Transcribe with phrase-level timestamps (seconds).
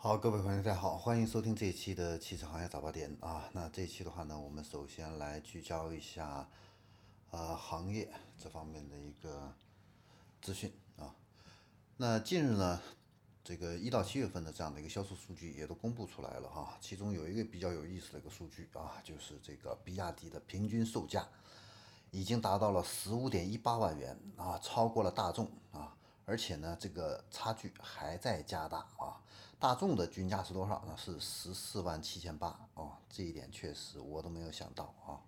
[0.00, 3.50] 好，各位朋友，大家好，欢迎收听这一期的汽车行业早八点啊。
[3.52, 6.48] 那这一期的话呢，我们首先来聚焦一下
[7.32, 8.08] 呃行业
[8.38, 9.52] 这方面的一个
[10.40, 11.12] 资讯啊。
[11.96, 12.80] 那近日呢，
[13.42, 16.78] 这个一到七月份的这样的一个销售数据也都公布出来了哈。
[16.80, 21.26] 其中有一个比较有意思的一个数据啊，就是这个比亚迪的平均售价
[22.12, 25.96] 已经达到了十五点一八万元啊，超过了大众啊，
[26.28, 29.16] 而且呢，这个差距还在加大啊。
[29.58, 30.94] 大众的均价是多少呢？
[30.96, 35.18] 是十四万七千八哦，这一点确实我都没有想到啊。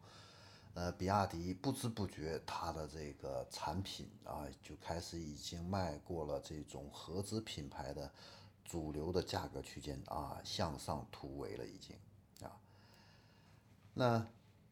[0.74, 8.12] 呃，比亚迪不知不觉它的这个产品啊，就开始已经迈过了这种合资品牌的
[8.62, 11.96] 主流的价格区间啊，向上突围了已经
[12.46, 12.52] 啊。
[13.94, 14.24] 那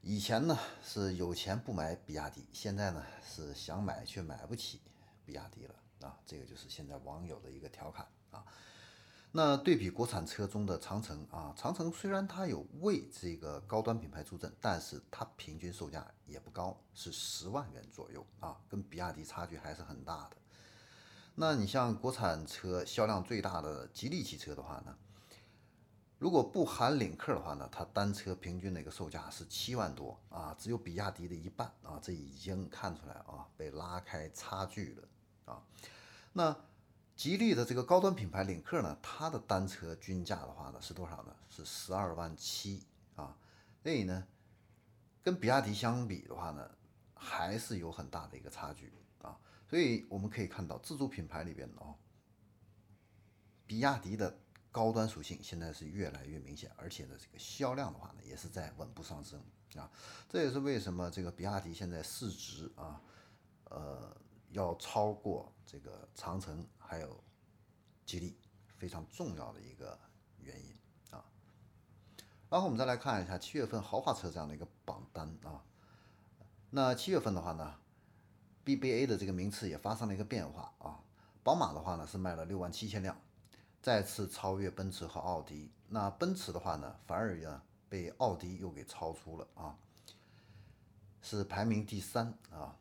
[0.03, 4.81] 以前呢是有钱不买比亚迪，现在呢是想买却买不起
[5.25, 5.75] 比亚迪了，
[6.29, 8.45] 这个就是现在网友的一个调侃啊。
[9.33, 20.37] 那对比国产车中的长城啊，长城虽然它有为这个高端品牌助阵，但是它平均售价也不高，是十万元左右啊，跟比亚迪差距还是很大的。
[21.35, 24.97] 那你像国产车销量最大的吉利汽车的话呢，
[26.19, 35.09] 如果不含领克的话呢，它单车平均的一个售价是七万多啊，只有比亚迪的一半啊，这已经看出来啊，被拉开差距了
[35.53, 35.63] 啊。
[36.33, 36.57] 那
[37.17, 41.35] 吉利的这个高端品牌领克呢，它的单车均价的话呢是多少呢？
[41.49, 43.37] 是十二万七啊。
[43.83, 44.25] 所以呢，
[45.23, 46.71] 跟比亚迪相比的话呢，
[47.15, 49.37] 还是有很大的一个差距啊。
[49.67, 51.97] 所以我们可以看到，自主品牌里边哦，
[53.67, 54.39] 比亚迪的
[54.71, 59.43] 高端属性现在是越来越明显，而且呢，这个销量的话呢，也是在稳步上升
[59.75, 59.91] 啊。
[60.29, 63.01] 这也是为什么这个比亚迪现在市值啊，
[63.65, 64.17] 呃。
[64.51, 67.23] 要超过这个长城还有
[68.07, 68.37] 吉利
[68.77, 69.99] 非常重要的一个
[70.39, 70.75] 原因
[71.11, 71.25] 啊。
[72.49, 75.63] 然后我们再来看一下七月份豪华车这样的一个榜单啊。
[76.71, 77.75] 那七月份的话呢
[78.65, 81.01] ，BBA 的这个名次也发生了一个变化啊。
[81.43, 83.19] 宝马的话呢是卖了六万七千辆，
[83.81, 85.71] 再次超越奔驰和奥迪。
[85.89, 89.79] 那奔驰的话呢，反而呢被奥迪又给超出了啊，
[91.23, 92.77] 是排名第三啊。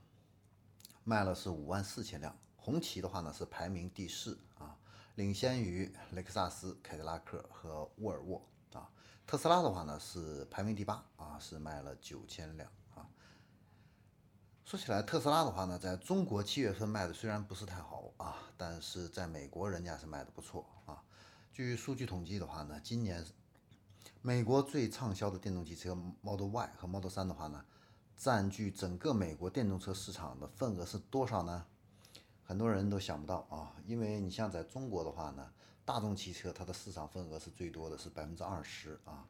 [1.07, 4.77] 卖了是五万四千辆，红旗的话呢是排名第四啊，
[5.15, 8.89] 领先于雷克萨斯、凯迪拉克和沃尔沃啊。
[9.25, 13.07] 特斯拉的话呢是排名第八啊，是卖了九千辆啊。
[14.65, 21.01] 说起来，特斯拉的话呢，在中国七月份卖的虽然不是太好啊，但是在美国人家是卖的不错啊。
[21.53, 23.25] 据数据统计的话呢，今年
[24.21, 27.63] 美国最畅销的电动汽车 Model Y 和 Model 3的话呢。
[28.17, 31.67] 占据整个美国电动车市场的份额是多少呢？
[32.43, 35.51] 很多人都想不到啊，因为你像在中国的话呢，
[35.85, 39.23] 大众汽车它的市场份额是最多的，是百分之二十啊。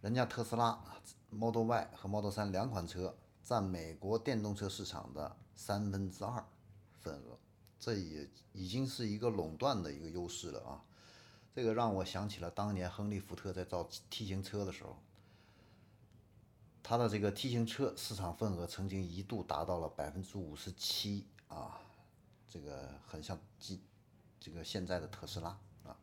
[0.00, 0.80] 人家特斯拉
[1.30, 6.46] Model Y 和 Model 3两款车占美国电动车市场的三分之二
[7.00, 7.36] 份额，
[7.80, 10.84] 这也已经是一个垄断的一个优势了啊。
[11.52, 14.96] 这个让我想起了当年亨利福特在造 T 型车的时候。
[16.90, 21.78] 它的这个 T 型车市场份额曾经一度达到了百分之五十七啊，
[22.48, 23.80] 这个很像今
[24.40, 25.96] 这个现在的特斯拉啊。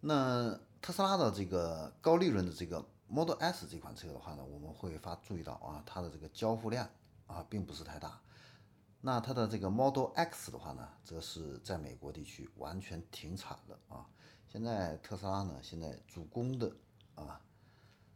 [0.00, 6.88] 那特斯拉的这个高利润的这个 Model S 这款车的话呢，我们会发注意到啊，它的这个交付量
[7.26, 8.18] 啊并不是太大。
[9.02, 14.08] 那它的这个 Model X 的话呢，则是在美国地区完全停产了啊。
[14.48, 16.74] 现在特斯拉呢，现在主攻的
[17.14, 17.38] 啊。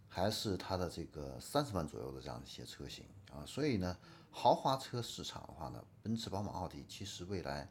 [0.09, 3.97] 还是它的这个三十万左右的这样一些车型啊，所以呢，
[4.31, 7.71] 豪华车市场的话呢，奔驰、宝马、奥迪其实未来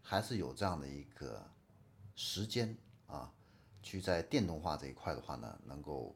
[0.00, 1.44] 还是有这样的一个
[2.14, 2.76] 时间
[3.08, 3.32] 啊，
[3.82, 6.14] 去在电动化这一块的话呢，能够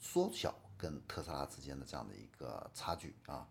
[0.00, 3.48] 缩小跟特斯拉之间的这样的一个差距啊。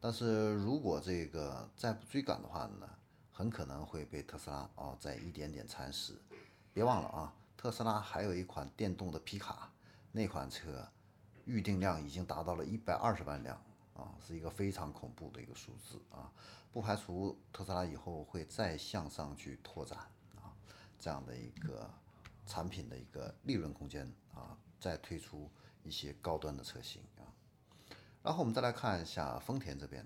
[0.00, 2.88] 但是如果这个再不追赶的话呢，
[3.30, 6.20] 很可能会被特斯拉啊再一点点蚕食。
[6.72, 7.32] 别忘了啊。
[7.56, 9.72] 特斯拉还有一款电动的皮卡，
[10.10, 10.88] 那款车
[11.44, 13.56] 预订量已经达到了一百二十万辆
[13.94, 16.32] 啊，是一个非常恐怖的一个数字啊！
[16.72, 19.98] 不排除特斯拉以后会再向上去拓展
[20.36, 20.50] 啊，
[20.98, 21.88] 这样的一个
[22.46, 25.50] 产品的一个利润空间啊，再推出
[25.82, 27.28] 一些高端的车型啊。
[28.22, 30.04] 然后我们再来看一下丰田这边，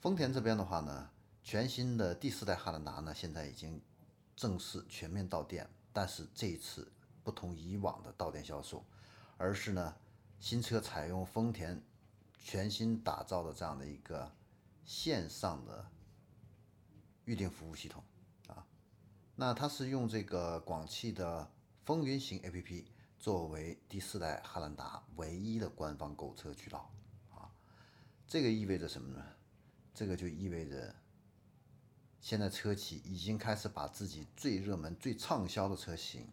[0.00, 1.10] 丰田这边的话呢，
[1.42, 3.82] 全新的第四代汉兰达呢，现在已经
[4.36, 5.68] 正式全面到店。
[5.92, 6.90] 但是这一次
[7.22, 8.84] 不同以往的到店销售，
[9.36, 9.94] 而是呢，
[10.40, 11.82] 新车采用丰田
[12.38, 14.32] 全新打造的这样的一个
[14.84, 15.86] 线上的
[17.24, 18.02] 预订服务系统
[18.48, 18.66] 啊。
[19.36, 21.50] 那它是用这个广汽的
[21.84, 22.86] 风云行 APP
[23.18, 26.90] 作为第四代汉兰达唯一的官方购车渠道
[27.30, 27.50] 啊，
[28.26, 29.24] 这个意味着什么呢？
[29.94, 30.94] 这个就意味着
[32.22, 36.26] 现在车企已经开始把自己最热门、最畅销的车型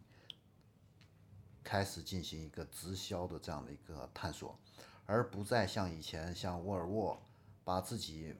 [1.62, 4.58] 开始进行一个直销的这样的一个探索，
[5.04, 7.20] 而不再像以前像沃尔沃
[7.64, 8.34] 把自己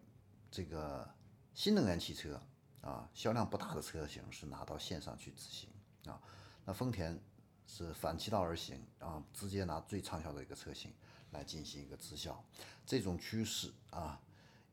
[0.50, 1.12] 这个
[1.52, 2.41] 新能源汽车。
[2.82, 5.69] 啊，销量不大的车型是拿到线上去执行
[6.06, 6.19] 啊，
[6.64, 7.20] 那丰田
[7.67, 10.91] 是反其道而行啊，直接拿最畅销的一个车型
[11.32, 12.43] 来进行一个直销，
[12.87, 14.19] 这种趋势啊，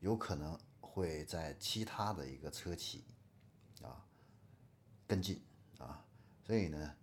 [0.00, 3.04] 有可能会在其他的一个车企
[3.82, 4.04] 啊
[5.06, 5.42] 跟进
[5.78, 6.04] 啊，
[6.42, 6.94] 所以呢，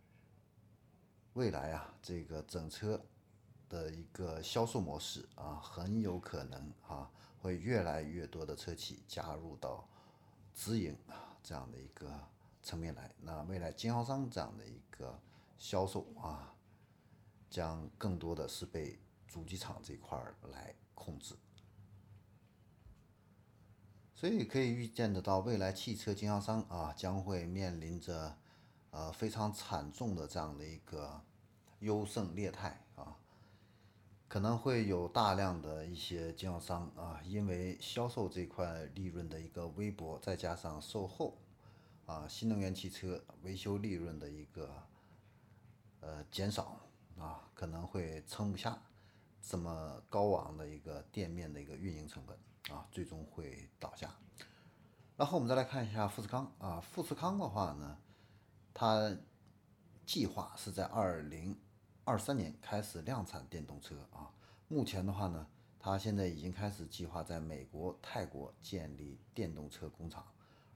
[1.33, 3.03] 未来啊，这个整车
[3.69, 7.11] 的一个销售模式啊，很有可能啊，
[7.41, 9.87] 会越来越多的车企加入到。
[10.57, 12.09] 直营啊这样的一个
[12.63, 15.19] 层面来，那未来经销商这样的一个
[15.57, 16.55] 销售啊，
[17.49, 21.35] 将更多的是被主机厂这块来控制，
[24.15, 28.37] 所以可以预见得到，未来汽车经销商啊将会面临着
[28.91, 31.21] 呃非常惨重的这样的一个
[31.79, 33.17] 优胜劣汰啊。
[34.29, 41.37] 可能会有大量的一些经销商啊，因为销售这块利润的一个微薄，再加上售后
[42.05, 44.83] 啊，新能源汽车维修利润的一个
[45.99, 46.79] 呃减少
[47.19, 48.81] 啊，可能会撑不下
[49.41, 52.37] 这么高昂的一个店面的一个运营成本
[52.69, 54.13] 啊，最终会倒下。
[55.17, 57.97] 然后我们再来看一下富士康啊，富士康的话呢，
[58.73, 59.15] 它
[60.05, 61.57] 计划是在二零。
[62.07, 64.31] 二三年开始量产电动车啊，
[64.67, 65.47] 目前的话呢，
[65.79, 70.23] 它现在已经开始计划在美国、泰国建立电动车工厂，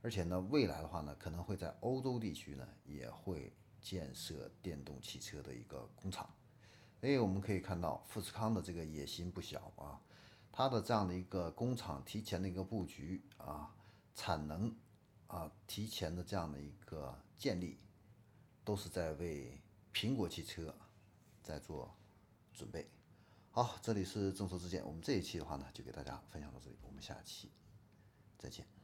[0.02, 6.28] 而且呢，未来的话呢，可能会在欧洲地区呢也会建设电动汽车的一个工厂。
[7.00, 10.02] 所以我们可以看到富士康的这个野心不小啊，
[10.52, 13.76] 它的这样的一个工厂提前的一个布局啊，
[14.14, 14.76] 产能
[15.28, 17.80] 啊提前的这样的一个建立，
[18.64, 19.62] 都是在为
[19.94, 20.76] 苹果汽车。
[21.42, 21.92] 在做
[22.54, 22.88] 准备，
[23.50, 24.86] 好，这里是众说之见。
[24.86, 27.50] 我们这一期的话呢，就给大家分享到这里，我们下期
[28.38, 28.79] 再见。